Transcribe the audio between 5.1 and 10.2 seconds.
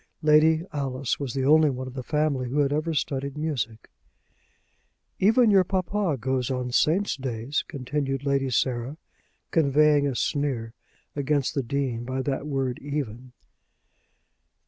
"Even your papa goes on Saints' days," continued Lady Sarah, conveying a